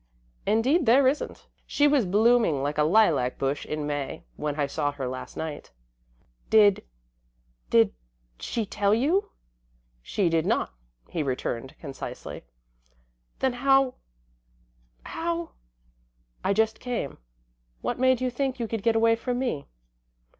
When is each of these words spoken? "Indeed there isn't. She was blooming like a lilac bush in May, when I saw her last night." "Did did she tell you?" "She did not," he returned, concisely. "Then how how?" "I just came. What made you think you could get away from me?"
"Indeed 0.47 0.87
there 0.87 1.07
isn't. 1.07 1.47
She 1.67 1.87
was 1.87 2.07
blooming 2.07 2.63
like 2.63 2.79
a 2.79 2.83
lilac 2.83 3.37
bush 3.37 3.67
in 3.67 3.85
May, 3.85 4.23
when 4.35 4.55
I 4.59 4.65
saw 4.65 4.91
her 4.93 5.07
last 5.07 5.37
night." 5.37 5.69
"Did 6.49 6.83
did 7.69 7.93
she 8.39 8.65
tell 8.65 8.95
you?" 8.95 9.29
"She 10.01 10.27
did 10.27 10.43
not," 10.47 10.73
he 11.07 11.21
returned, 11.21 11.75
concisely. 11.79 12.43
"Then 13.37 13.53
how 13.53 13.93
how?" 15.03 15.51
"I 16.43 16.51
just 16.53 16.79
came. 16.79 17.19
What 17.81 17.99
made 17.99 18.21
you 18.21 18.31
think 18.31 18.59
you 18.59 18.67
could 18.67 18.81
get 18.81 18.95
away 18.95 19.15
from 19.15 19.37
me?" 19.37 19.67